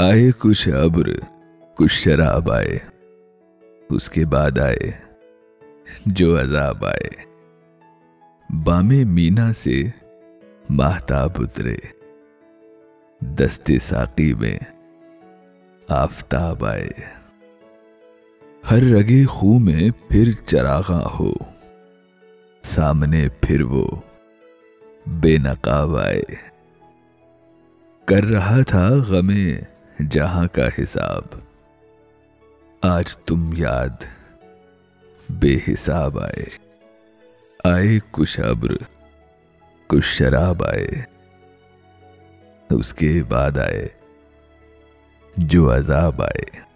آئے 0.00 0.30
کچھ 0.38 0.68
ابر، 0.68 1.08
کچھ 1.74 1.92
شراب 1.92 2.52
آئے۔ 2.52 2.78
اس 3.90 4.10
کے 4.10 4.24
بعد 4.24 4.58
آئے 4.58 4.90
جو 6.06 6.40
عذاب 6.40 6.84
آئے۔ 6.84 7.08
بام 8.64 8.88
مینا 8.88 9.52
سے 9.52 9.82
ماہتاب 10.70 11.30
اترے۔ 11.38 11.76
دستے 13.20 13.78
ساقی 13.78 14.34
میں 14.34 14.58
آفتاب 15.88 16.64
آئے۔ 16.64 16.90
ہر 18.70 18.82
رگے 18.92 19.26
خو 19.26 19.58
میں 19.58 19.90
پھر 20.08 20.30
چراغاں 20.46 21.16
ہو۔ 21.20 21.32
سامنے 22.62 23.28
پھر 23.40 23.62
وہ 23.62 23.88
بے 25.06 25.38
نقاب 25.38 25.96
آئے۔ 25.96 26.22
کر 28.04 28.24
رہا 28.24 28.62
تھا 28.62 28.88
غمیں 28.88 29.77
جہاں 30.10 30.46
کا 30.52 30.66
حساب۔ 30.66 31.22
آج 32.82 33.16
تم 33.18 33.50
یاد 33.56 34.04
بے 35.28 35.54
حساب 35.54 36.18
آئے۔ 36.18 36.44
آئے 37.64 37.98
کچھ 38.10 38.40
ابر، 38.40 38.68
کچھ 39.86 40.04
شراب 40.04 40.64
آئے۔ 40.64 40.86
اس 42.70 42.94
کے 42.94 43.22
بعد 43.28 43.58
آئے 43.58 43.88
جو 45.36 45.74
عذاب 45.74 46.22
آئے۔ 46.22 46.67